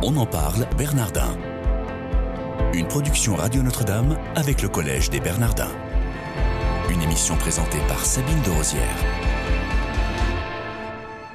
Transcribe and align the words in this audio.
On 0.00 0.16
en 0.16 0.26
parle, 0.26 0.64
Bernardin. 0.78 1.36
Une 2.72 2.86
production 2.86 3.34
Radio 3.34 3.62
Notre-Dame 3.64 4.16
avec 4.36 4.62
le 4.62 4.68
Collège 4.68 5.10
des 5.10 5.18
Bernardins. 5.18 5.72
Une 6.88 7.02
émission 7.02 7.34
présentée 7.34 7.80
par 7.88 8.04
Sabine 8.04 8.40
de 8.42 8.50
Rosière. 8.50 8.96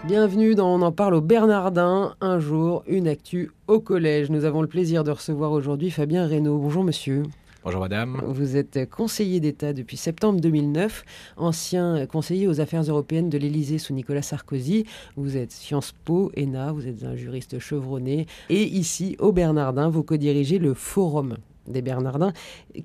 Bienvenue 0.06 0.56
dans 0.56 0.74
On 0.74 0.82
en 0.82 0.94
parle 0.94 1.16
au 1.16 1.22
Bernardin. 1.22 2.16
Un 2.22 2.40
jour, 2.40 2.84
une 2.88 3.10
actu 3.10 3.52
au 3.68 3.82
collège. 3.82 4.30
Nous 4.30 4.46
avons 4.46 4.62
le 4.62 4.70
plaisir 4.70 5.04
de 5.04 5.12
recevoir 5.12 5.52
aujourd'hui 5.52 5.92
Fabien 5.92 6.26
Reynaud. 6.26 6.58
Bonjour 6.58 6.86
monsieur. 6.86 7.24
Bonjour 7.64 7.80
madame. 7.80 8.22
Vous 8.28 8.58
êtes 8.58 8.90
conseiller 8.90 9.40
d'État 9.40 9.72
depuis 9.72 9.96
septembre 9.96 10.42
2009, 10.42 11.06
ancien 11.38 12.06
conseiller 12.08 12.46
aux 12.46 12.60
affaires 12.60 12.82
européennes 12.82 13.30
de 13.30 13.38
l'Élysée 13.38 13.78
sous 13.78 13.94
Nicolas 13.94 14.22
Sarkozy. 14.22 14.86
Vous 15.16 15.38
êtes 15.38 15.54
Sciences 15.54 15.94
Po, 16.04 16.30
ENA, 16.38 16.74
vous 16.74 16.86
êtes 16.90 17.06
un 17.06 17.16
juriste 17.16 17.60
chevronné. 17.60 18.28
Et 18.50 18.64
ici, 18.64 19.16
au 19.18 19.32
Bernardin, 19.32 19.88
vous 19.88 20.04
co-dirigez 20.04 20.60
le 20.60 20.74
Forum 20.74 21.38
des 21.66 21.82
Bernardins. 21.82 22.34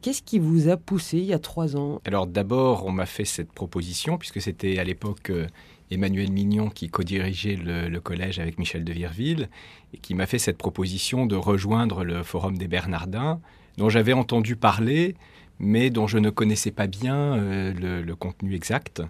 Qu'est-ce 0.00 0.22
qui 0.22 0.38
vous 0.38 0.68
a 0.68 0.76
poussé 0.76 1.18
il 1.18 1.24
y 1.24 1.32
a 1.32 1.40
trois 1.40 1.76
ans? 1.76 2.00
Alors 2.04 2.28
d'abord, 2.28 2.86
on 2.86 2.92
m'a 2.92 3.06
fait 3.06 3.24
cette 3.24 3.50
proposition, 3.50 4.16
puisque 4.16 4.40
c'était 4.40 4.78
à 4.78 4.84
l'époque 4.84 5.30
euh, 5.30 5.48
Emmanuel 5.90 6.30
Mignon 6.30 6.68
qui 6.68 6.88
co-dirigeait 6.88 7.56
le, 7.56 7.88
le, 7.88 8.00
collège 8.00 8.38
avec 8.38 8.60
Michel 8.60 8.84
de 8.84 8.92
Virville, 8.92 9.48
et 9.92 9.98
qui 9.98 10.14
m'a 10.14 10.26
fait 10.26 10.38
cette 10.38 10.56
proposition 10.56 11.26
de 11.26 11.34
rejoindre 11.34 12.04
le 12.04 12.22
Forum 12.22 12.56
des 12.56 12.68
Bernardins 12.68 13.40
dont 13.78 13.88
j'avais 13.88 14.12
entendu 14.12 14.56
parler, 14.56 15.14
mais 15.60 15.88
dont 15.88 16.08
je 16.08 16.18
ne 16.18 16.30
connaissais 16.30 16.72
pas 16.72 16.88
bien 16.88 17.36
euh, 17.36 17.72
le, 17.72 18.02
le, 18.02 18.16
contenu 18.16 18.54
exact. 18.54 19.02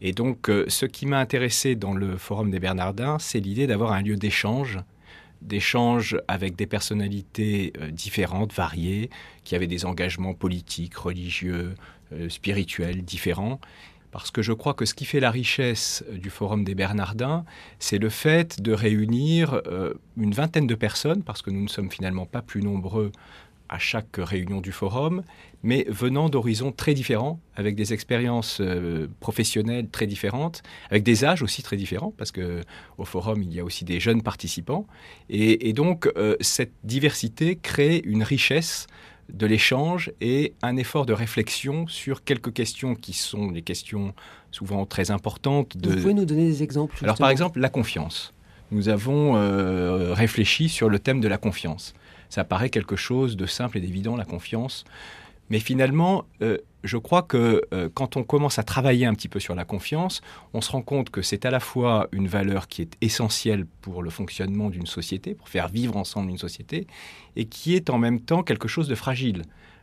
Et 0.00 0.12
donc, 0.12 0.48
euh, 0.48 0.64
ce 0.68 0.86
qui 0.86 1.04
m'a 1.04 1.18
intéressé 1.18 1.76
dans 1.76 1.92
le 1.92 2.16
Forum 2.16 2.50
des 2.50 2.58
Bernardins, 2.58 3.18
c'est 3.20 3.40
l'idée 3.40 3.66
d'avoir 3.66 3.92
un 3.92 4.00
lieu 4.00 4.16
d'échange, 4.16 4.78
d'échange 5.42 6.16
avec 6.28 6.56
des 6.56 6.66
personnalités 6.66 7.74
euh, 7.78 7.90
différentes, 7.90 8.54
variées, 8.54 9.10
qui 9.44 9.54
avaient 9.54 9.66
des 9.66 9.84
engagements 9.84 10.34
politiques, 10.34 10.96
religieux, 10.96 11.74
spirituels 12.28 13.02
différents. 13.02 13.60
Parce 14.12 14.30
que 14.30 14.40
je 14.40 14.52
crois 14.52 14.74
que 14.74 14.86
ce 14.86 14.94
qui 14.94 15.04
fait 15.04 15.18
la 15.18 15.30
richesse 15.30 16.04
du 16.12 16.30
Forum 16.30 16.62
des 16.62 16.76
Bernardins, 16.76 17.44
c'est 17.80 17.98
le 17.98 18.08
fait 18.08 18.62
de 18.62 18.72
réunir 18.72 19.60
une 20.16 20.32
vingtaine 20.32 20.68
de 20.68 20.76
personnes, 20.76 21.24
parce 21.24 21.42
que 21.42 21.50
nous 21.50 21.62
ne 21.62 21.68
sommes 21.68 21.90
finalement 21.90 22.24
pas 22.24 22.42
plus 22.42 22.62
nombreux 22.62 23.10
à 23.68 23.78
chaque 23.78 24.16
réunion 24.16 24.60
du 24.60 24.72
forum, 24.72 25.22
mais 25.62 25.86
venant 25.88 26.28
d'horizons 26.28 26.72
très 26.72 26.94
différents, 26.94 27.40
avec 27.54 27.74
des 27.74 27.92
expériences 27.92 28.60
euh, 28.60 29.08
professionnelles 29.20 29.88
très 29.88 30.06
différentes, 30.06 30.62
avec 30.90 31.02
des 31.02 31.24
âges 31.24 31.42
aussi 31.42 31.62
très 31.62 31.76
différents, 31.76 32.12
parce 32.16 32.32
que 32.32 32.62
au 32.98 33.04
forum 33.04 33.42
il 33.42 33.52
y 33.52 33.60
a 33.60 33.64
aussi 33.64 33.84
des 33.84 34.00
jeunes 34.00 34.22
participants, 34.22 34.86
et, 35.28 35.68
et 35.68 35.72
donc 35.72 36.06
euh, 36.16 36.36
cette 36.40 36.72
diversité 36.84 37.56
crée 37.56 38.00
une 38.04 38.22
richesse 38.22 38.86
de 39.32 39.46
l'échange 39.46 40.12
et 40.20 40.54
un 40.62 40.76
effort 40.76 41.06
de 41.06 41.12
réflexion 41.12 41.86
sur 41.88 42.22
quelques 42.24 42.52
questions 42.52 42.94
qui 42.94 43.12
sont 43.12 43.50
des 43.50 43.62
questions 43.62 44.14
souvent 44.52 44.86
très 44.86 45.10
importantes. 45.10 45.76
De... 45.76 45.90
Vous 45.90 46.00
pouvez 46.00 46.14
nous 46.14 46.24
donner 46.24 46.46
des 46.46 46.62
exemples 46.62 46.94
justement. 46.94 47.08
Alors 47.08 47.18
par 47.18 47.30
exemple 47.30 47.58
la 47.58 47.68
confiance. 47.68 48.32
Nous 48.70 48.88
avons 48.88 49.36
euh, 49.36 50.12
réfléchi 50.12 50.68
sur 50.68 50.88
le 50.88 50.98
thème 50.98 51.20
de 51.20 51.28
la 51.28 51.38
confiance 51.38 51.94
ça 52.28 52.44
paraît 52.44 52.70
quelque 52.70 52.96
chose 52.96 53.36
de 53.36 53.46
simple 53.46 53.78
et 53.78 53.80
d'évident, 53.80 54.16
la 54.16 54.24
confiance. 54.24 54.84
Mais 55.48 55.60
finalement, 55.60 56.24
euh, 56.42 56.58
je 56.82 56.96
crois 56.96 57.22
que 57.22 57.62
euh, 57.72 57.88
quand 57.92 58.16
on 58.16 58.24
commence 58.24 58.58
à 58.58 58.64
travailler 58.64 59.06
un 59.06 59.14
petit 59.14 59.28
peu 59.28 59.38
sur 59.38 59.54
la 59.54 59.64
confiance, 59.64 60.20
on 60.54 60.60
se 60.60 60.72
rend 60.72 60.82
compte 60.82 61.10
que 61.10 61.22
c'est 61.22 61.44
à 61.44 61.50
la 61.50 61.60
fois 61.60 62.08
une 62.10 62.26
valeur 62.26 62.66
qui 62.66 62.82
est 62.82 62.96
essentielle 63.00 63.64
pour 63.80 64.02
le 64.02 64.10
fonctionnement 64.10 64.70
d'une 64.70 64.86
société, 64.86 65.34
pour 65.34 65.48
faire 65.48 65.68
vivre 65.68 65.96
ensemble 65.96 66.30
une 66.30 66.38
société, 66.38 66.88
et 67.36 67.44
qui 67.44 67.76
est 67.76 67.90
en 67.90 67.98
même 67.98 68.20
temps 68.20 68.42
quelque 68.42 68.66
chose 68.66 68.88
de 68.88 68.94
fragile. 68.94 69.42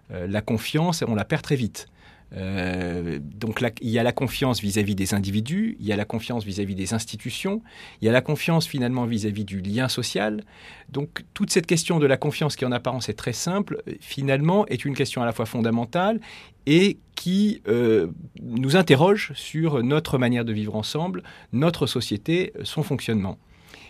La 0.10 0.42
confiance, 0.42 1.04
on 1.08 1.16
la 1.16 1.24
perd 1.24 1.42
très 1.42 1.56
vite. 1.56 1.88
Euh, 2.36 3.20
donc 3.22 3.64
il 3.82 3.90
y 3.90 4.00
a 4.00 4.04
la 4.04 4.12
confiance 4.12 4.60
vis-à-vis 4.62 4.94
-vis 4.94 4.96
des 4.96 5.14
individus, 5.14 5.78
il 5.80 5.86
y 5.86 5.94
a 5.94 5.96
la 5.96 6.06
confiance 6.06 6.44
vis-à-vis 6.44 6.74
-vis 6.74 6.78
des 6.78 6.94
institutions, 6.94 7.62
il 8.02 8.06
y 8.06 8.10
a 8.10 8.12
la 8.12 8.22
confiance 8.22 8.66
finalement 8.68 9.06
vis-à-vis 9.06 9.44
-vis 9.44 9.46
du 9.46 9.62
lien 9.62 9.88
social. 9.88 10.42
Donc 10.90 11.24
toute 11.34 11.52
cette 11.52 11.68
question 11.68 12.00
de 12.00 12.08
la 12.08 12.18
confiance 12.18 12.56
qui 12.56 12.66
en 12.66 12.72
apparence 12.72 13.10
est 13.10 13.14
très 13.14 13.34
simple, 13.34 13.84
finalement 14.00 14.66
est 14.68 14.84
une 14.86 14.96
question 14.96 15.22
à 15.22 15.26
la 15.26 15.32
fois 15.32 15.46
fondamentale 15.46 16.20
et 16.66 16.98
qui 17.16 17.62
euh, 17.68 18.08
nous 18.42 18.76
interroge 18.76 19.32
sur 19.36 19.84
notre 19.84 20.18
manière 20.18 20.46
de 20.46 20.54
vivre 20.54 20.76
ensemble, 20.76 21.24
notre 21.52 21.88
société, 21.88 22.54
son 22.64 22.84
fonctionnement. 22.84 23.38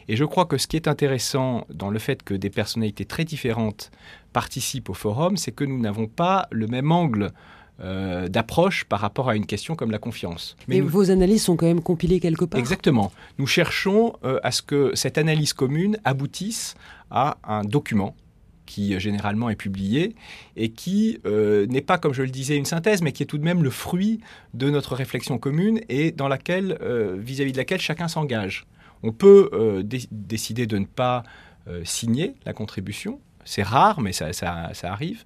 Et 0.07 0.16
je 0.16 0.25
crois 0.25 0.46
que 0.46 0.57
ce 0.57 0.67
qui 0.67 0.75
est 0.75 0.88
intéressant 0.88 1.66
dans 1.69 1.90
le 1.90 2.00
fait 2.00 2.23
que 2.23 2.34
des 2.34 2.50
personnalités 2.50 3.06
très 3.06 3.23
différentes 3.23 3.91
participent 4.34 4.90
au 4.90 4.94
forum, 4.94 5.38
c'est 5.38 5.51
que 5.51 5.63
nous 5.63 5.79
n'avons 5.79 6.07
pas 6.07 6.47
le 6.51 6.67
même 6.67 6.91
angle 6.91 7.31
euh, 7.81 8.28
d'approche 8.28 8.85
par 8.85 9.00
rapport 9.00 9.29
à 9.29 9.35
une 9.35 9.45
question 9.45 9.75
comme 9.75 9.91
la 9.91 9.97
confiance. 9.97 10.56
Mais, 10.67 10.79
nous... 10.79 10.88
vos 10.88 11.11
analyses 11.11 11.44
sont 11.44 11.56
quand 11.56 11.66
même 11.66 11.81
compilées 11.81 12.19
quelque 12.19 12.45
part 12.45 12.59
Exactement. 12.59 13.11
Nous 13.39 13.47
cherchons 13.47 14.13
euh, 14.23 14.39
à 14.44 14.51
ce 14.51 14.61
que 14.61 14.91
cette 14.95 15.17
analyse 15.17 15.53
commune 15.53 15.97
aboutisse 16.03 16.75
à 17.09 17.38
un 17.44 17.63
document 17.63 18.16
qui 18.66 18.94
euh, 18.94 19.00
généralement 19.00 19.50
est 19.50 19.56
publié 19.56 20.16
et 20.56 20.69
qui 20.69 21.19
euh, 21.25 21.66
n'est 21.67 21.81
pas, 21.81 21.97
comme 21.97 22.13
je 22.13 22.23
le 22.23 22.29
disais, 22.29 22.56
une 22.56 22.66
synthèse, 22.66 23.01
mais 23.01 23.11
qui 23.11 23.23
est 23.23 23.25
tout 23.25 23.38
de 23.38 23.44
même 23.44 23.63
le 23.63 23.69
fruit 23.69 24.19
de 24.53 24.69
notre 24.69 24.95
réflexion 24.95 25.38
commune 25.38 25.81
et 25.90 26.11
dans 26.11 26.28
laquelle, 26.28 26.78
euh, 26.81 27.16
vis-à-vis 27.19 27.51
-vis 27.51 27.53
de 27.53 27.57
laquelle 27.57 27.81
chacun 27.81 28.07
s'engage. 28.07 28.66
On 29.03 29.11
peut 29.11 29.50
euh, 29.53 29.84
dé 29.84 30.01
décider 30.11 30.66
de 30.66 30.78
ne 30.78 30.85
pas 30.85 31.23
signer 31.85 32.35
la 32.45 32.51
contribution, 32.51 33.22
c'est 33.45 33.63
rare, 33.63 34.01
mais 34.01 34.13
ça, 34.13 34.31
arrive. 34.83 35.23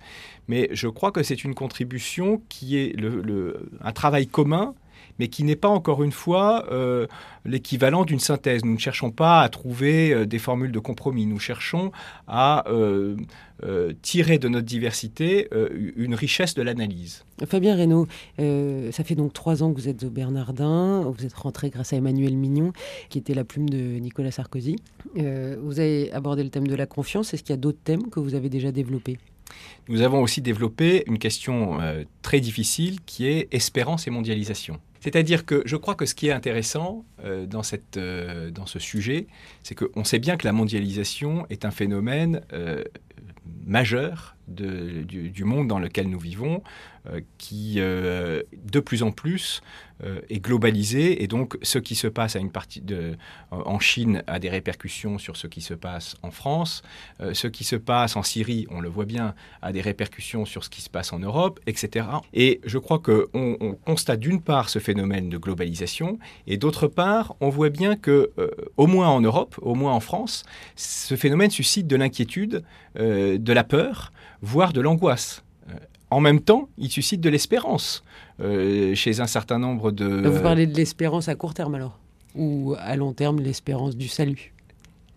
Mais 0.47 0.69
je 0.71 0.87
crois 0.87 1.11
que 1.11 1.23
c'est 1.23 1.43
une 1.43 1.53
contribution 1.53 2.41
qui 2.49 2.77
est 2.77 2.97
le, 2.97 3.21
le, 3.21 3.69
un 3.81 3.91
travail 3.91 4.27
commun, 4.27 4.73
mais 5.19 5.27
qui 5.27 5.43
n'est 5.43 5.55
pas 5.55 5.67
encore 5.69 6.03
une 6.03 6.11
fois 6.11 6.65
euh, 6.71 7.07
l'équivalent 7.45 8.05
d'une 8.05 8.19
synthèse. 8.19 8.63
Nous 8.63 8.73
ne 8.73 8.79
cherchons 8.79 9.11
pas 9.11 9.41
à 9.41 9.49
trouver 9.49 10.13
euh, 10.13 10.25
des 10.25 10.39
formules 10.39 10.71
de 10.71 10.79
compromis. 10.79 11.25
Nous 11.25 11.39
cherchons 11.39 11.91
à 12.27 12.67
euh, 12.69 13.15
euh, 13.63 13.93
tirer 14.01 14.37
de 14.37 14.47
notre 14.47 14.65
diversité 14.65 15.49
une 15.95 16.13
richesse 16.13 16.53
de 16.53 16.61
l'analyse. 16.61 17.23
Fabien 17.45 17.75
Reynaud, 17.75 18.07
ça 18.37 19.03
fait 19.03 19.15
donc 19.15 19.33
trois 19.33 19.63
ans 19.63 19.73
que 19.73 19.79
vous 19.79 19.87
êtes 19.87 20.03
au 20.03 20.09
Bernardin. 20.09 21.01
Vous 21.01 21.25
êtes 21.25 21.33
rentré 21.33 21.69
grâce 21.69 21.93
à 21.93 21.97
Emmanuel 21.97 22.35
Mignon, 22.35 22.73
qui 23.09 23.17
était 23.17 23.33
la 23.33 23.43
plume 23.43 23.69
de 23.69 23.77
Nicolas 23.99 24.31
Sarkozy. 24.31 24.75
Vous 25.15 25.79
avez 25.79 26.11
abordé 26.11 26.43
le 26.43 26.49
thème 26.49 26.67
de 26.67 26.75
la 26.75 26.85
confiance. 26.85 27.33
Est-ce 27.33 27.43
qu'il 27.43 27.53
y 27.53 27.57
a 27.57 27.61
d'autres 27.61 27.79
thèmes 27.83 28.09
que 28.09 28.19
vous 28.19 28.35
avez 28.35 28.49
déjà 28.49 28.71
développés? 28.71 29.17
Nous 29.87 30.01
avons 30.01 30.21
aussi 30.21 30.41
développé 30.41 31.03
une 31.07 31.17
question 31.17 31.79
euh, 31.81 32.03
très 32.21 32.39
difficile 32.39 32.99
qui 33.05 33.25
est 33.27 33.47
espérance 33.51 34.07
et 34.07 34.11
mondialisation. 34.11 34.79
C'est-à-dire 35.01 35.45
que 35.45 35.61
je 35.65 35.75
crois 35.75 35.95
que 35.95 36.05
ce 36.05 36.15
qui 36.15 36.27
est 36.27 36.31
intéressant 36.31 37.05
euh, 37.23 37.45
dans, 37.45 37.63
cette, 37.63 37.97
euh, 37.97 38.51
dans 38.51 38.65
ce 38.65 38.79
sujet, 38.79 39.27
c'est 39.63 39.75
qu'on 39.75 40.03
sait 40.03 40.19
bien 40.19 40.37
que 40.37 40.45
la 40.45 40.53
mondialisation 40.53 41.45
est 41.49 41.65
un 41.65 41.71
phénomène 41.71 42.41
euh, 42.53 42.83
majeur 43.65 44.36
du, 44.47 45.43
monde 45.43 45.67
dans 45.67 45.79
lequel 45.79 46.09
nous 46.09 46.19
vivons, 46.19 46.61
euh, 47.09 47.21
qui 47.37 47.75
euh, 47.77 48.41
de 48.65 48.79
plus 48.79 49.03
en 49.03 49.11
plus 49.11 49.61
euh, 50.03 50.19
est 50.29 50.39
globalisé 50.39 51.23
et 51.23 51.27
donc 51.27 51.57
ce 51.61 51.79
qui 51.79 51.95
se 51.95 52.07
passe 52.07 52.37
en 53.51 53.79
Chine 53.79 54.23
a 54.27 54.39
des 54.39 54.49
répercussions 54.49 55.17
sur 55.17 55.37
ce 55.37 55.47
qui 55.47 55.61
se 55.61 55.73
passe 55.73 56.15
en 56.21 56.31
France, 56.31 56.81
ce 57.33 57.47
qui 57.47 57.63
se 57.63 57.75
passe 57.75 58.15
en 58.15 58.23
Syrie, 58.23 58.67
on 58.69 58.79
le 58.79 58.89
voit 58.89 59.05
bien, 59.05 59.35
a 59.61 59.71
des 59.71 59.81
répercussions 59.81 60.45
sur 60.45 60.63
ce 60.63 60.69
qui 60.69 60.81
se 60.81 60.89
passe 60.89 61.13
en 61.13 61.19
Europe, 61.19 61.59
etc. 61.67 62.07
Et 62.33 62.59
je 62.65 62.77
crois 62.77 62.99
qu'on 62.99 63.27
on 63.33 63.73
constate 63.73 64.19
d'une 64.19 64.41
part 64.41 64.69
ce 64.69 64.79
phénomène 64.79 65.29
de 65.29 65.37
globalisation 65.37 66.19
et 66.45 66.57
d'autre 66.57 66.87
part 66.87 67.35
on 67.39 67.49
voit 67.49 67.69
bien 67.69 67.95
que 67.95 68.31
au 68.75 68.87
moins 68.87 69.09
en 69.09 69.21
Europe, 69.21 69.55
au 69.61 69.75
moins 69.75 69.93
en 69.93 69.99
France, 69.99 70.43
ce 70.75 71.15
phénomène 71.15 71.51
suscite 71.51 71.87
de 71.87 71.95
l'inquiétude, 71.95 72.63
de 72.95 73.53
la 73.53 73.63
peur, 73.63 74.11
voire 74.41 74.73
de 74.73 74.81
l'angoisse. 74.81 75.43
Euh, 75.69 75.73
en 76.09 76.19
même 76.19 76.41
temps, 76.41 76.69
il 76.77 76.89
suscite 76.89 77.21
de 77.21 77.29
l'espérance 77.29 78.03
euh, 78.39 78.95
chez 78.95 79.19
un 79.19 79.27
certain 79.27 79.59
nombre 79.59 79.91
de... 79.91 80.27
Vous 80.27 80.41
parlez 80.41 80.67
de 80.67 80.75
l'espérance 80.75 81.27
à 81.27 81.35
court 81.35 81.53
terme 81.53 81.75
alors 81.75 81.97
Ou 82.35 82.75
à 82.79 82.95
long 82.95 83.13
terme, 83.13 83.39
l'espérance 83.39 83.95
du 83.95 84.07
salut? 84.07 84.53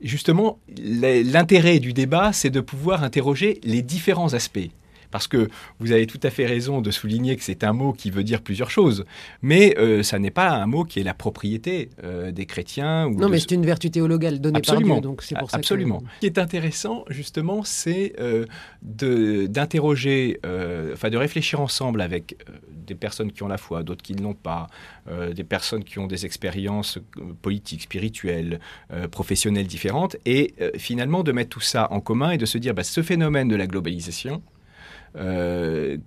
Justement, 0.00 0.58
l'intérêt 0.78 1.78
du 1.78 1.92
débat, 1.92 2.32
c'est 2.32 2.48
de 2.48 2.60
pouvoir 2.60 3.04
interroger 3.04 3.60
les 3.62 3.82
différents 3.82 4.32
aspects. 4.32 4.70
Parce 5.10 5.28
que 5.28 5.48
vous 5.78 5.92
avez 5.92 6.06
tout 6.06 6.20
à 6.22 6.30
fait 6.30 6.46
raison 6.46 6.80
de 6.80 6.90
souligner 6.90 7.36
que 7.36 7.42
c'est 7.42 7.64
un 7.64 7.72
mot 7.72 7.92
qui 7.92 8.10
veut 8.10 8.24
dire 8.24 8.42
plusieurs 8.42 8.70
choses, 8.70 9.04
mais 9.42 9.76
euh, 9.78 10.02
ça 10.02 10.18
n'est 10.18 10.30
pas 10.30 10.50
un 10.50 10.66
mot 10.66 10.84
qui 10.84 11.00
est 11.00 11.04
la 11.04 11.14
propriété 11.14 11.90
euh, 12.04 12.30
des 12.30 12.46
chrétiens. 12.46 13.06
Ou 13.06 13.14
non, 13.14 13.28
mais 13.28 13.38
c'est 13.38 13.52
une 13.52 13.66
vertu 13.66 13.90
théologale 13.90 14.40
donnée 14.40 14.58
Absolument. 14.58 14.94
par 14.94 15.00
Dieu, 15.00 15.10
donc 15.10 15.22
c'est 15.22 15.38
pour 15.38 15.50
ça 15.50 15.56
Absolument. 15.56 16.02
Ce 16.16 16.20
qui 16.20 16.26
est 16.26 16.38
intéressant, 16.38 17.04
justement, 17.08 17.62
c'est 17.64 18.14
euh, 18.20 18.46
d'interroger, 18.82 20.40
enfin 20.92 21.10
de 21.10 21.16
réfléchir 21.16 21.60
ensemble 21.60 22.00
avec 22.00 22.36
des 22.86 22.94
personnes 22.94 23.32
qui 23.32 23.42
ont 23.42 23.48
la 23.48 23.58
foi, 23.58 23.82
d'autres 23.82 24.02
qui 24.02 24.14
ne 24.14 24.22
l'ont 24.22 24.34
pas, 24.34 24.68
des 25.34 25.44
personnes 25.44 25.84
qui 25.84 25.98
ont 25.98 26.06
des 26.06 26.26
expériences 26.26 26.98
politiques, 27.42 27.82
spirituelles, 27.82 28.60
professionnelles 29.10 29.66
différentes, 29.66 30.16
et 30.26 30.54
finalement 30.76 31.22
de 31.22 31.32
mettre 31.32 31.50
tout 31.50 31.60
ça 31.60 31.88
en 31.92 32.00
commun 32.00 32.30
et 32.30 32.38
de 32.38 32.46
se 32.46 32.58
dire, 32.58 32.74
bah, 32.74 32.84
ce 32.84 33.02
phénomène 33.02 33.48
de 33.48 33.56
la 33.56 33.66
globalisation, 33.66 34.42
euh, 35.16 35.98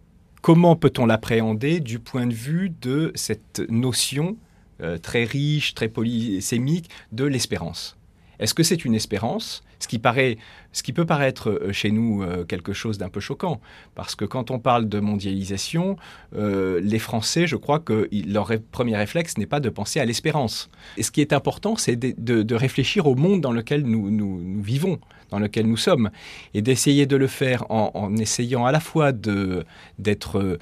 comment 0.41 0.75
peut-on 0.75 1.05
l'appréhender 1.05 1.79
du 1.79 1.99
point 1.99 2.27
de 2.27 2.33
vue 2.33 2.71
de 2.81 3.11
cette 3.15 3.61
notion 3.69 4.37
euh, 4.81 4.97
très 4.97 5.23
riche, 5.23 5.73
très 5.73 5.87
polysémique 5.87 6.89
de 7.11 7.25
l'espérance? 7.25 7.97
Est-ce 8.39 8.53
que 8.53 8.63
c'est 8.63 8.83
une 8.83 8.95
espérance? 8.95 9.63
Ce 9.79 9.87
qui, 9.87 9.99
paraît, 9.99 10.37
ce 10.71 10.81
qui 10.81 10.93
peut 10.93 11.05
paraître 11.05 11.49
euh, 11.49 11.73
chez 11.73 11.91
nous 11.91 12.25
quelque 12.47 12.71
chose 12.71 12.97
d'un 12.97 13.09
peu 13.09 13.19
choquant, 13.19 13.59
parce 13.95 14.15
que 14.15 14.23
quand 14.23 14.49
on 14.49 14.57
parle 14.57 14.87
de 14.87 14.99
mondialisation, 14.99 15.97
les 16.33 16.99
Français, 16.99 17.47
je 17.47 17.57
crois 17.57 17.79
que 17.79 18.09
leur 18.25 18.49
premier 18.71 18.95
réflexe 18.95 19.37
n'est 19.37 19.45
pas 19.45 19.59
de 19.59 19.69
penser 19.69 19.99
à 19.99 20.05
l'espérance. 20.05 20.69
Et 20.97 21.03
ce 21.03 21.11
qui 21.11 21.19
est 21.19 21.33
important, 21.33 21.75
c'est 21.75 21.97
de, 21.97 22.55
réfléchir 22.55 23.07
au 23.07 23.15
monde 23.15 23.41
dans 23.41 23.51
lequel 23.51 23.83
nous, 23.83 24.09
nous 24.09 24.61
vivons 24.61 24.99
dans 25.33 25.39
lequel 25.39 25.65
nous 25.65 25.77
sommes, 25.77 26.11
et 26.53 26.61
d'essayer 26.61 27.07
de 27.07 27.15
le 27.15 27.25
faire 27.25 27.65
en, 27.71 28.15
essayant 28.17 28.67
à 28.67 28.71
la 28.71 28.79
fois 28.79 29.11
d'être 29.11 30.37
euh, 30.37 30.59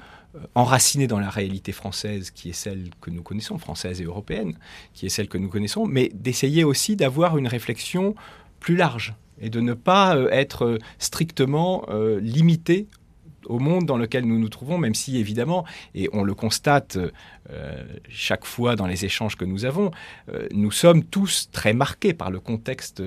enraciné 0.54 1.06
dans 1.06 1.20
la 1.20 1.28
réalité 1.28 1.72
française 1.72 2.30
qui 2.30 2.48
est 2.48 2.54
celle 2.54 2.88
que 3.02 3.10
nous 3.10 3.22
connaissons, 3.22 3.58
française 3.58 4.00
et 4.00 4.04
européenne, 4.04 4.54
qui 4.94 5.04
est 5.04 5.10
celle 5.10 5.28
que 5.28 5.36
nous 5.36 5.50
connaissons, 5.50 5.84
mais 5.84 6.10
d'essayer 6.14 6.64
aussi 6.64 6.96
d'avoir 6.96 7.36
une 7.36 7.48
réflexion 7.48 8.14
plus 8.60 8.76
large 8.76 9.14
et 9.42 9.50
de 9.50 9.60
ne 9.60 9.74
pas 9.74 10.16
euh, 10.16 10.30
être 10.30 10.78
strictement 10.98 11.84
euh, 11.90 12.18
limité 12.18 12.86
au 13.44 13.58
monde 13.58 13.84
dans 13.84 13.98
lequel 13.98 14.24
nous 14.24 14.38
nous 14.38 14.48
trouvons, 14.48 14.78
même 14.78 14.94
si 14.94 15.18
évidemment, 15.18 15.66
et 15.94 16.08
on 16.14 16.22
le 16.22 16.32
constate 16.32 16.96
chaque 18.08 18.44
fois 18.44 18.76
dans 18.76 18.86
les 18.86 19.04
échanges 19.04 19.34
que 19.36 19.44
nous 19.44 19.64
avons, 19.64 19.90
nous 20.52 20.70
sommes 20.70 21.02
tous 21.02 21.48
très 21.50 21.72
marqués 21.72 22.14
par 22.14 22.30
le 22.30 22.38
contexte 22.38 23.02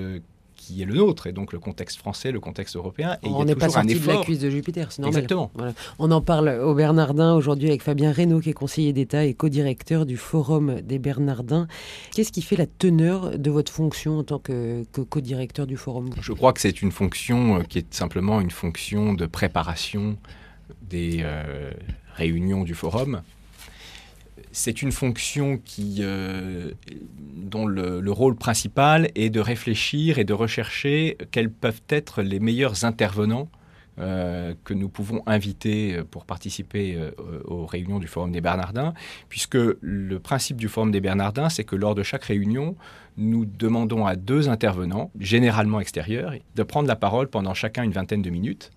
qui 0.66 0.82
est 0.82 0.84
le 0.84 0.94
nôtre, 0.94 1.26
et 1.26 1.32
donc 1.32 1.52
le 1.52 1.58
contexte 1.60 1.98
français, 1.98 2.32
le 2.32 2.40
contexte 2.40 2.76
européen. 2.76 3.18
Et 3.22 3.28
on 3.28 3.44
n'est 3.44 3.54
pas 3.54 3.68
sorti 3.68 3.98
de 3.98 4.06
la 4.06 4.16
cuisse 4.18 4.40
de 4.40 4.50
Jupiter, 4.50 4.90
c'est 4.90 5.00
normal. 5.00 5.22
Exactement. 5.22 5.52
On 5.98 6.10
en 6.10 6.20
parle 6.20 6.48
au 6.48 6.74
Bernardin 6.74 7.34
aujourd'hui 7.34 7.68
avec 7.68 7.82
Fabien 7.82 8.12
Reynaud, 8.12 8.40
qui 8.40 8.50
est 8.50 8.54
conseiller 8.54 8.92
d'État 8.92 9.24
et 9.24 9.34
co-directeur 9.34 10.06
du 10.06 10.16
Forum 10.16 10.80
des 10.80 10.98
Bernardins. 10.98 11.68
Qu'est-ce 12.14 12.32
qui 12.32 12.42
fait 12.42 12.56
la 12.56 12.66
teneur 12.66 13.38
de 13.38 13.50
votre 13.50 13.72
fonction 13.72 14.18
en 14.18 14.24
tant 14.24 14.38
que, 14.38 14.84
co-directeur 15.08 15.66
du 15.66 15.76
Forum? 15.76 16.10
Je 16.20 16.32
crois 16.32 16.52
que 16.52 16.60
c'est 16.60 16.82
une 16.82 16.92
fonction 16.92 17.58
euh, 17.58 17.62
qui 17.62 17.78
est 17.78 17.94
simplement 17.94 18.40
une 18.40 18.50
fonction 18.50 19.14
de 19.14 19.26
préparation 19.26 20.16
des 20.82 21.20
euh, 21.20 21.70
réunions 22.16 22.64
du 22.64 22.74
Forum 22.74 23.22
c'est 24.52 24.82
une 24.82 24.92
fonction 24.92 25.60
euh, 26.00 26.70
dont 27.34 27.66
le, 27.66 28.10
rôle 28.10 28.36
principal 28.36 29.10
est 29.14 29.30
de 29.30 29.40
réfléchir 29.40 30.18
et 30.18 30.24
de 30.24 30.32
rechercher 30.32 31.16
quels 31.30 31.50
peuvent 31.50 31.82
être 31.88 32.22
les 32.22 32.40
meilleurs 32.40 32.84
intervenants 32.84 33.48
euh, 33.98 34.54
que 34.64 34.74
nous 34.74 34.90
pouvons 34.90 35.22
inviter 35.26 36.02
pour 36.10 36.26
participer 36.26 36.96
euh, 36.96 37.10
aux 37.44 37.64
réunions 37.64 37.98
du 37.98 38.06
Forum 38.06 38.30
des 38.30 38.42
Bernardins, 38.42 38.92
puisque 39.28 39.56
le 39.80 40.18
principe 40.18 40.58
du 40.58 40.68
Forum 40.68 40.90
des 40.90 41.00
Bernardins, 41.00 41.48
c'est 41.48 41.64
que 41.64 41.76
lors 41.76 41.94
de 41.94 42.02
chaque 42.02 42.24
réunion, 42.24 42.76
nous 43.16 43.46
demandons 43.46 44.04
à 44.04 44.16
deux 44.16 44.50
intervenants, 44.50 45.10
généralement 45.18 45.80
extérieurs, 45.80 46.34
de 46.54 46.62
prendre 46.62 46.88
la 46.88 46.96
parole 46.96 47.28
pendant 47.28 47.54
chacun 47.54 47.82
une 47.84 47.92
vingtaine 47.92 48.20
de 48.20 48.30
minutes 48.30 48.70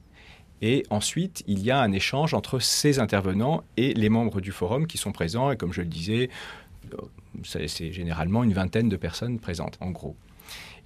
et 0.62 0.86
ensuite, 0.90 1.44
il 1.48 1.60
y 1.64 1.72
a 1.72 1.80
un 1.80 1.92
échange 1.92 2.34
entre 2.34 2.60
ces 2.60 3.00
intervenants 3.00 3.64
et 3.78 3.94
les 3.94 4.10
membres 4.10 4.42
du 4.42 4.52
forum 4.52 4.88
qui 4.88 4.98
sont 4.98 5.12
présents. 5.12 5.52
Et 5.52 5.58
comme 5.58 5.74
je 5.74 5.82
le 5.82 5.88
disais, 5.88 6.30
euh, 6.94 6.98
c'est 7.44 7.92
généralement 7.92 8.44
une 8.44 8.54
vingtaine 8.54 8.90
de 8.90 8.98
personnes 8.98 9.40
présentes, 9.40 9.78
en 9.80 9.92
gros. 9.92 10.16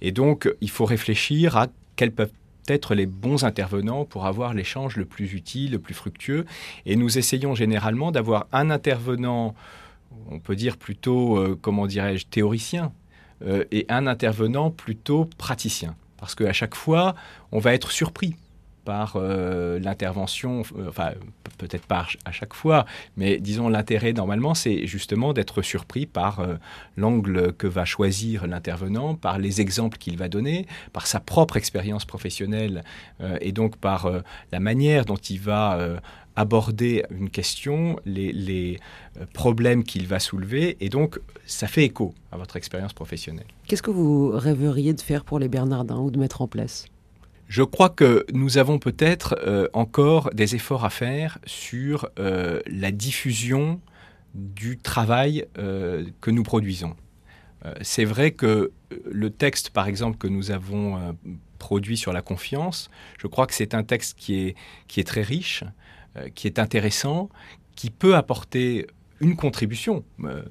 Et 0.00 0.12
donc, 0.12 0.48
il 0.60 0.70
faut 0.70 0.84
réfléchir 0.84 1.56
à 1.56 1.68
quels 1.96 2.12
peuvent 2.12 2.32
être 2.68 2.94
les 2.94 3.06
bons 3.06 3.44
intervenants 3.44 4.04
pour 4.04 4.26
avoir 4.26 4.54
l'échange 4.54 4.96
le 4.96 5.04
plus 5.04 5.34
utile, 5.34 5.72
le 5.72 5.78
plus 5.78 5.94
fructueux. 5.94 6.44
Et 6.86 6.96
nous 6.96 7.18
essayons 7.18 7.54
généralement 7.54 8.10
d'avoir 8.10 8.46
un 8.52 8.70
intervenant, 8.70 9.54
on 10.30 10.38
peut 10.38 10.56
dire 10.56 10.76
plutôt, 10.76 11.36
euh, 11.36 11.58
comment 11.60 11.86
dirais-je, 11.86 12.26
théoricien, 12.26 12.92
euh, 13.42 13.64
et 13.72 13.86
un 13.88 14.06
intervenant 14.06 14.70
plutôt 14.70 15.28
praticien. 15.36 15.96
Parce 16.16 16.34
qu'à 16.34 16.52
chaque 16.52 16.74
fois, 16.74 17.14
on 17.52 17.58
va 17.58 17.74
être 17.74 17.90
surpris 17.90 18.36
par 18.84 19.14
euh, 19.16 19.78
l'intervention, 19.78 20.62
euh, 20.76 20.88
enfin 20.88 21.12
peut-être 21.58 21.86
pas 21.86 22.06
à 22.24 22.32
chaque 22.32 22.54
fois, 22.54 22.84
mais 23.16 23.38
disons 23.38 23.68
l'intérêt 23.68 24.12
normalement, 24.12 24.54
c'est 24.54 24.86
justement 24.86 25.32
d'être 25.32 25.62
surpris 25.62 26.06
par 26.06 26.40
euh, 26.40 26.54
l'angle 26.96 27.52
que 27.54 27.66
va 27.66 27.84
choisir 27.84 28.46
l'intervenant, 28.46 29.14
par 29.14 29.38
les 29.38 29.60
exemples 29.60 29.98
qu'il 29.98 30.16
va 30.16 30.28
donner, 30.28 30.66
par 30.92 31.06
sa 31.06 31.20
propre 31.20 31.56
expérience 31.56 32.04
professionnelle 32.04 32.84
et 33.40 33.52
donc 33.52 33.76
par 33.76 34.10
la 34.52 34.60
manière 34.60 35.04
dont 35.04 35.16
il 35.16 35.40
va 35.40 35.78
aborder 36.36 37.04
une 37.10 37.30
question, 37.30 37.98
les, 38.04 38.32
les 38.32 38.80
problèmes 39.32 39.84
qu'il 39.84 40.06
va 40.06 40.18
soulever, 40.18 40.76
et 40.80 40.88
donc 40.88 41.20
ça 41.46 41.66
fait 41.66 41.84
écho 41.84 42.14
à 42.32 42.36
votre 42.36 42.56
expérience 42.56 42.92
professionnelle. 42.92 43.46
Qu'est-ce 43.66 43.82
que 43.82 43.90
vous 43.90 44.30
rêveriez 44.30 44.92
de 44.92 45.00
faire 45.00 45.24
pour 45.24 45.38
les 45.38 45.48
Bernardins 45.48 45.98
ou 45.98 46.10
de 46.10 46.18
mettre 46.18 46.42
en 46.42 46.48
place? 46.48 46.86
Je 47.54 47.62
crois 47.62 47.88
que 47.88 48.26
nous 48.32 48.58
avons 48.58 48.80
peut-être 48.80 49.36
euh, 49.46 49.68
encore 49.74 50.30
des 50.34 50.56
efforts 50.56 50.84
à 50.84 50.90
faire 50.90 51.38
sur 51.46 52.08
euh, 52.18 52.58
la 52.66 52.90
diffusion 52.90 53.80
du 54.34 54.76
travail 54.76 55.46
euh, 55.56 56.04
que 56.20 56.32
nous 56.32 56.42
produisons. 56.42 56.96
C'est 57.80 58.04
vrai 58.04 58.32
que 58.32 58.72
le 59.06 59.30
texte, 59.30 59.70
par 59.70 59.86
exemple, 59.86 60.18
que 60.18 60.26
nous 60.26 60.50
avons 60.50 61.16
produit 61.58 61.96
sur 61.96 62.12
la 62.12 62.20
confiance, 62.20 62.90
je 63.18 63.26
crois 63.26 63.46
que 63.46 63.54
c'est 63.54 63.72
un 63.72 63.84
texte 63.84 64.18
qui 64.18 64.34
est, 64.34 64.54
qui 64.86 65.00
est 65.00 65.04
très 65.04 65.22
riche, 65.22 65.64
qui 66.34 66.46
est 66.46 66.58
intéressant, 66.58 67.30
qui 67.74 67.88
peut 67.88 68.16
apporter 68.16 68.86
une 69.20 69.36
contribution. 69.36 70.04
Euh, 70.24 70.42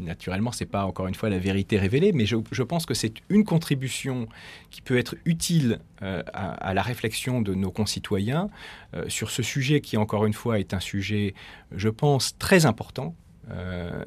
naturellement, 0.00 0.52
ce 0.52 0.64
n'est 0.64 0.70
pas 0.70 0.84
encore 0.84 1.06
une 1.06 1.14
fois 1.14 1.30
la 1.30 1.38
vérité 1.38 1.78
révélée, 1.78 2.12
mais 2.12 2.26
je, 2.26 2.62
pense 2.62 2.86
que 2.86 2.94
c'est 2.94 3.14
une 3.28 3.44
contribution 3.44 4.28
qui 4.70 4.82
peut 4.82 4.98
être 4.98 5.16
utile 5.24 5.80
euh, 6.02 6.22
à, 6.32 6.74
la 6.74 6.82
réflexion 6.82 7.40
de 7.40 7.54
nos 7.54 7.70
concitoyens 7.70 8.50
euh, 8.94 9.04
sur 9.08 9.30
ce 9.30 9.42
sujet 9.42 9.80
qui, 9.80 9.96
encore 9.96 10.26
une 10.26 10.32
fois, 10.32 10.58
est 10.58 10.74
un 10.74 10.80
sujet, 10.80 11.34
je 11.72 11.88
pense, 11.88 12.36
très 12.38 12.66
important. 12.66 13.14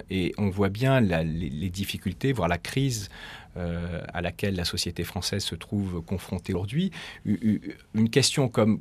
et 0.09 0.31
on 0.37 0.49
voit 0.49 0.69
bien 0.69 1.01
les, 1.01 1.49
les, 1.49 1.69
difficultés, 1.69 2.31
voire 2.31 2.47
la 2.47 2.57
crise 2.57 3.09
à 3.55 4.21
laquelle 4.21 4.55
la 4.55 4.63
société 4.63 5.03
française 5.03 5.43
se 5.43 5.55
trouve 5.55 6.01
confrontée 6.01 6.53
aujourd'hui. 6.53 6.91
Une 7.25 8.09
question 8.09 8.47
comme 8.47 8.77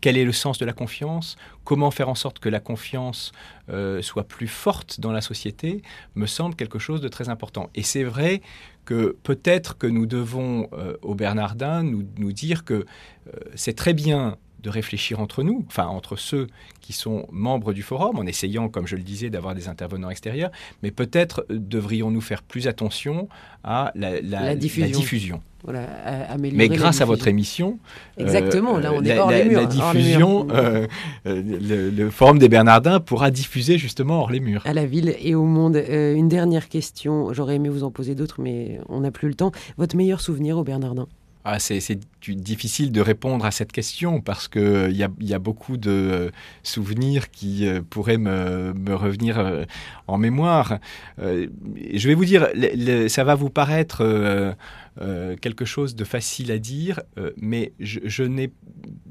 quel 0.00 0.16
est 0.16 0.24
le 0.24 0.32
sens 0.32 0.58
de 0.58 0.64
la 0.64 0.72
confiance 0.72 1.36
Comment 1.64 1.90
faire 1.90 2.08
en 2.08 2.14
sorte 2.14 2.38
que 2.38 2.48
la 2.48 2.60
confiance 2.60 3.32
euh, 3.70 4.00
soit 4.02 4.24
plus 4.24 4.48
forte 4.48 5.00
dans 5.00 5.12
la 5.12 5.20
société 5.20 5.82
me 6.14 6.26
semble 6.26 6.54
quelque 6.54 6.78
chose 6.78 7.00
de 7.00 7.08
très 7.08 7.28
important. 7.28 7.70
Et 7.74 7.82
c'est 7.82 8.04
vrai 8.04 8.40
que 8.84 9.16
peut-être 9.22 9.76
que 9.76 9.86
nous 9.86 10.06
devons, 10.06 10.68
euh, 10.72 10.96
au 11.02 11.14
Bernardin, 11.14 11.82
nous, 11.82 12.04
nous 12.16 12.32
dire 12.32 12.64
que 12.64 12.74
euh, 12.74 13.32
c'est 13.54 13.74
très 13.74 13.92
bien 13.92 14.38
de 14.60 14.70
réfléchir 14.70 15.20
entre 15.20 15.42
nous, 15.42 15.64
enfin 15.68 15.86
entre 15.86 16.16
ceux 16.16 16.48
qui 16.80 16.92
sont 16.92 17.26
membres 17.30 17.72
du 17.72 17.82
forum, 17.82 18.18
en 18.18 18.26
essayant, 18.26 18.68
comme 18.68 18.86
je 18.86 18.96
le 18.96 19.02
disais, 19.02 19.30
d'avoir 19.30 19.54
des 19.54 19.68
intervenants 19.68 20.10
extérieurs, 20.10 20.50
mais 20.82 20.90
peut-être 20.90 21.46
devrions-nous 21.50 22.20
faire 22.20 22.42
plus 22.42 22.66
attention 22.66 23.28
à 23.62 23.92
la, 23.94 24.56
diffusion. 24.56 25.42
mais 26.40 26.68
grâce 26.68 27.00
à 27.00 27.04
votre 27.04 27.28
émission, 27.28 27.78
euh, 28.18 28.22
exactement, 28.22 28.78
là 28.78 28.92
on 28.92 29.04
est 29.04 29.18
hors 29.18 29.30
la, 29.30 29.44
les 29.44 29.50
murs, 29.50 29.60
la 29.60 29.66
diffusion, 29.66 30.46
euh, 30.50 30.86
euh, 31.26 31.90
le, 31.94 32.10
forum 32.10 32.38
des 32.38 32.48
Bernardins 32.48 33.00
pourra 33.00 33.30
diffuser 33.30 33.78
justement 33.78 34.20
hors 34.22 34.30
les 34.30 34.40
murs. 34.40 34.62
À 34.64 34.72
la 34.72 34.86
ville 34.86 35.14
et 35.20 35.34
au 35.34 35.44
monde. 35.44 35.76
une 35.76 36.28
dernière 36.28 36.68
question, 36.68 37.32
j'aurais 37.32 37.56
aimé 37.56 37.68
vous 37.68 37.84
en 37.84 37.90
poser 37.90 38.14
d'autres, 38.14 38.40
mais 38.40 38.80
on 38.88 39.00
n'a 39.00 39.10
plus 39.10 39.28
le 39.28 39.34
temps. 39.34 39.52
Votre 39.76 39.96
meilleur 39.96 40.20
souvenir 40.20 40.58
au 40.58 40.64
Bernardin? 40.64 41.06
Ah, 41.50 41.58
c'est 41.58 41.98
difficile 42.28 42.92
de 42.92 43.00
répondre 43.00 43.46
à 43.46 43.50
cette 43.50 43.72
question 43.72 44.20
parce 44.20 44.48
qu'il 44.48 44.60
euh, 44.60 44.90
y, 44.90 45.08
y, 45.24 45.32
a 45.32 45.38
beaucoup 45.38 45.78
de 45.78 45.90
euh, 45.90 46.30
souvenirs 46.62 47.30
qui 47.30 47.66
euh, 47.66 47.80
pourraient 47.80 48.18
me, 48.18 48.94
revenir 48.94 49.64
en 50.06 50.18
mémoire. 50.18 50.78
je 51.16 52.06
vais 52.06 52.12
vous 52.12 52.26
dire, 52.26 52.48
ça 53.08 53.24
va 53.24 53.34
vous 53.34 53.48
paraître 53.48 54.04
quelque 55.40 55.64
chose 55.64 55.94
de 55.94 56.04
facile 56.04 56.52
à 56.52 56.58
dire, 56.58 57.00
mais 57.38 57.72
je, 57.80 58.22
n'ai 58.24 58.50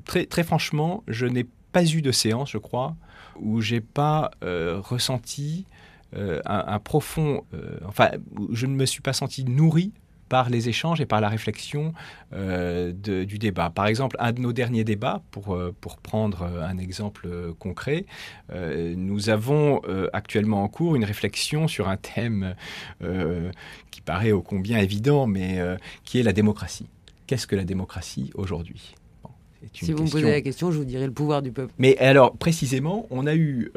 très, 0.06 0.44
franchement, 0.44 1.04
je 1.08 1.26
n'ai 1.26 1.46
pas 1.72 1.86
eu 1.86 2.04
de 2.04 2.12
séance, 2.12 2.52
je 2.52 2.60
crois, 2.60 2.96
où 3.40 3.62
j'ai 3.62 3.82
pas 3.82 4.32
ressenti 4.42 5.66
un, 6.16 6.80
profond, 6.80 7.46
enfin, 7.86 8.10
je 8.52 8.68
ne 8.68 8.76
me 8.76 8.86
suis 8.86 9.02
pas 9.02 9.14
senti 9.14 9.44
nourri 9.46 9.92
par 10.28 10.50
les 10.50 10.70
échanges 10.70 11.02
et 11.02 11.06
par 11.06 11.22
la 11.22 11.30
réflexion 11.30 11.94
euh, 12.34 12.92
du 12.92 13.38
débat. 13.38 13.70
Par 13.70 13.88
exemple, 13.88 14.16
un 14.20 14.32
de 14.32 14.42
nos 14.42 14.54
derniers 14.54 14.84
débats, 14.84 15.22
pour, 15.32 15.56
euh, 15.56 15.74
pour 15.80 15.98
prendre 15.98 16.44
un 16.44 16.78
exemple 16.78 17.28
concret, 17.60 18.06
euh, 18.52 18.94
nous 18.96 19.30
avons 19.30 19.82
actuellement 20.14 20.64
en 20.64 20.68
cours 20.68 20.96
une 20.96 21.06
réflexion 21.06 21.68
sur 21.68 21.88
un 21.88 21.98
thème 21.98 22.56
qui 23.92 24.02
paraît 24.02 24.32
ô 24.32 24.42
combien 24.42 24.80
évident, 24.80 25.28
mais 25.28 25.60
qui 26.04 26.20
est 26.20 26.24
la 26.24 26.34
démocratie. 26.34 26.88
Qu'est-ce 27.26 27.48
que 27.48 27.56
la 27.56 27.64
démocratie 27.64 28.32
aujourd'hui? 28.36 28.96
Si 29.74 29.92
vous 29.92 30.04
me 30.04 30.10
posez 30.10 30.30
la 30.30 30.42
question, 30.42 30.72
je 30.72 30.78
vous 30.78 30.86
dirai 30.86 31.06
le 31.06 31.12
pouvoir 31.12 31.42
du 31.42 31.52
peuple. 31.52 31.74
Mais 31.78 31.98
alors, 31.98 32.36
précisément, 32.38 33.08
on 33.10 33.26
a 33.28 33.36
eu 33.36 33.72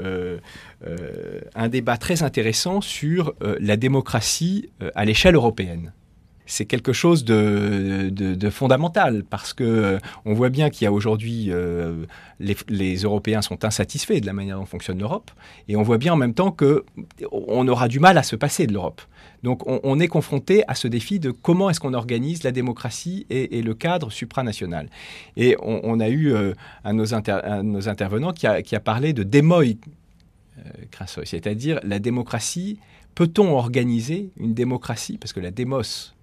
un 1.55 1.69
débat 1.69 1.97
très 1.97 2.23
intéressant 2.23 2.81
sur 2.81 3.35
la 3.41 3.77
démocratie 3.77 4.71
à 4.95 5.05
l'échelle 5.05 5.35
européenne 5.35 5.93
c'est 6.51 6.67
quelque 6.67 6.93
chose 6.93 7.25
de, 7.25 8.51
fondamental 8.51 9.25
parce 9.29 9.53
que 9.53 9.65
euh, 9.65 9.99
on 10.25 10.35
voit 10.35 10.49
bien 10.49 10.69
qu'il 10.69 10.85
y 10.85 10.89
a 10.89 10.93
aujourd'hui 10.93 11.47
euh, 11.51 12.05
les, 12.41 12.97
Européens 12.97 13.41
sont 13.41 13.65
insatisfaits 13.65 14.21
de 14.21 14.27
la 14.27 14.33
manière 14.33 14.59
dont 14.59 14.67
fonctionne 14.67 14.99
l'Europe 14.99 15.31
et 15.69 15.77
on 15.77 15.83
voit 15.83 15.99
bien 15.99 16.13
en 16.13 16.17
même 16.17 16.35
temps 16.35 16.51
que 16.51 16.85
on 17.31 17.67
aura 17.69 17.87
du 17.87 18.01
mal 18.01 18.19
à 18.19 18.25
se 18.25 18.35
passer 18.35 18.67
de 18.67 18.73
l'Europe. 18.73 19.01
Donc 19.43 19.63
on, 19.67 20.01
est 20.01 20.09
confronté 20.09 20.65
à 20.69 20.75
ce 20.75 20.87
défi 20.89 21.19
de 21.19 21.31
comment 21.31 21.71
est-ce 21.71 21.81
qu'on 21.81 21.95
organise 21.95 22.43
la 22.43 22.53
démocratie 22.53 23.27
et, 23.31 23.63
le 23.63 23.73
cadre 23.73 24.11
supranational. 24.11 24.91
Et 25.37 25.57
on, 25.63 25.99
a 25.99 26.09
eu 26.09 26.35
euh, 26.35 26.53
un, 26.85 26.93
de 26.93 27.63
nos 27.63 27.89
intervenants 27.89 28.33
qui 28.33 28.47
a, 28.47 28.81
parlé 28.81 29.13
de 29.15 29.23
démoi 29.23 29.65
c'est-à-dire 31.25 31.81
la 31.85 31.99
démocratie. 31.99 32.79
Peut-on 33.15 33.55
organiser 33.57 34.31
une 34.37 34.53
démocratie? 34.53 35.17
Parce 35.17 35.33
que 35.33 35.41
la 35.41 35.51
démos, 35.51 36.15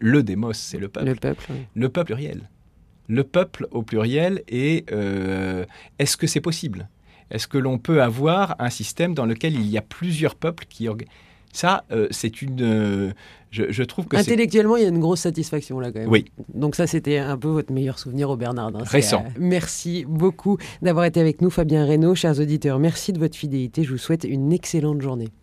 le 0.00 0.22
démos, 0.22 0.58
c'est 0.58 0.78
le 0.78 0.88
peuple. 0.88 1.06
Le 1.06 1.14
peuple, 1.14 1.52
Le 1.74 1.88
peuple 1.88 2.14
pluriel. 2.14 2.48
Le 3.08 3.24
peuple 3.24 3.66
au 3.70 3.82
pluriel 3.82 4.42
et 4.48 4.84
euh, 4.92 5.64
est-ce 5.98 6.16
que 6.16 6.26
c'est 6.26 6.40
possible? 6.40 6.88
Est-ce 7.30 7.48
que 7.48 7.58
l'on 7.58 7.78
peut 7.78 8.02
avoir 8.02 8.56
un 8.58 8.70
système 8.70 9.14
dans 9.14 9.26
lequel 9.26 9.54
il 9.54 9.66
y 9.66 9.78
a 9.78 9.82
plusieurs 9.82 10.34
peuples 10.34 10.64
qui 10.68 10.88
ça, 11.52 11.84
euh, 11.90 12.06
c'est 12.10 12.42
une. 12.42 12.60
Euh, 12.60 13.12
je, 13.50 13.82
trouve 13.82 14.06
que 14.06 14.16
intellectuellement, 14.16 14.76
il 14.76 14.82
y 14.82 14.86
a 14.86 14.90
une 14.90 15.00
grosse 15.00 15.20
satisfaction 15.20 15.80
là 15.80 15.90
quand 15.90 16.00
même. 16.00 16.10
Oui. 16.10 16.26
Donc 16.52 16.74
ça, 16.74 16.86
c'était 16.86 17.16
un 17.16 17.38
peu 17.38 17.48
votre 17.48 17.72
meilleur 17.72 17.98
souvenir 17.98 18.28
au 18.28 18.36
Bernardin. 18.36 18.80
Récent. 18.84 19.24
merci 19.38 20.04
beaucoup 20.06 20.58
d'avoir 20.82 21.06
été 21.06 21.18
avec 21.18 21.40
nous, 21.40 21.48
Fabien 21.48 21.86
Reynaud, 21.86 22.14
chers 22.14 22.38
auditeurs. 22.38 22.78
Merci 22.78 23.14
de 23.14 23.18
votre 23.18 23.36
fidélité. 23.36 23.84
Je 23.84 23.90
vous 23.90 23.98
souhaite 23.98 24.24
une 24.24 24.52
excellente 24.52 25.00
journée. 25.00 25.28